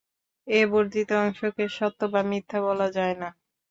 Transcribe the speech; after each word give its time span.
এ 0.47 0.61
বর্ধিত 0.71 1.09
অংশকে 1.21 1.65
সত্য 1.77 1.99
বা 2.13 2.21
মিথ্যা 2.29 2.59
বলা 2.67 2.87
যায় 2.97 3.15
না। 3.21 3.29